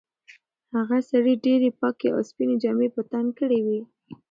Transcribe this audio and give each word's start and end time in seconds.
هغه 0.75 0.97
سړي 1.09 1.33
ډېرې 1.45 1.69
پاکې 1.79 2.07
او 2.15 2.19
سپینې 2.29 2.55
جامې 2.63 2.87
په 2.95 3.01
تن 3.11 3.25
کړې 3.39 3.59
وې. 3.65 3.79